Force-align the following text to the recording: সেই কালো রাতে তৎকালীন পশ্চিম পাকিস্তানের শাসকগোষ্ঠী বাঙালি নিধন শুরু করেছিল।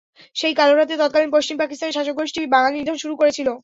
সেই 0.35 0.53
কালো 0.53 0.73
রাতে 0.75 0.95
তৎকালীন 0.97 1.29
পশ্চিম 1.33 1.55
পাকিস্তানের 1.57 1.95
শাসকগোষ্ঠী 1.97 2.41
বাঙালি 2.47 2.75
নিধন 2.77 2.97
শুরু 2.97 3.15
করেছিল। 3.15 3.47